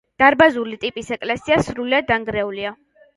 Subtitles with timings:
[0.21, 2.73] დარბაზული ტიპის ეკლესია სრულიად დანგრეულია.